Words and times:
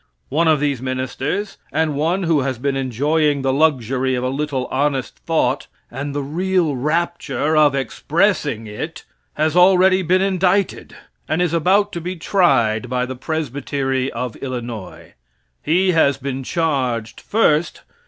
One 0.29 0.47
of 0.47 0.59
these 0.59 0.81
ministers, 0.81 1.59
and 1.71 1.93
one 1.93 2.23
who 2.23 2.39
has 2.39 2.57
been 2.57 2.75
enjoying 2.75 3.43
the 3.43 3.53
luxury 3.53 4.15
of 4.15 4.23
a 4.23 4.29
little 4.29 4.65
honest 4.71 5.19
thought, 5.27 5.67
and 5.91 6.15
the 6.15 6.23
real 6.23 6.75
rapture 6.75 7.55
of 7.55 7.75
expressing 7.75 8.65
it, 8.65 9.05
has 9.35 9.55
already 9.55 10.01
been 10.01 10.23
indicted, 10.23 10.95
and 11.29 11.39
is 11.39 11.53
about 11.53 11.91
to 11.91 12.01
be 12.01 12.15
tried 12.15 12.89
by 12.89 13.05
the 13.05 13.15
Presbytery 13.15 14.11
of 14.11 14.35
Illinois. 14.37 15.13
He 15.61 15.91
has 15.91 16.17
been 16.17 16.41
charged: 16.41 17.21
First. 17.21 17.83